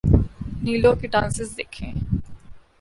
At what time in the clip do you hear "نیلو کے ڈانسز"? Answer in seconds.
0.63-1.49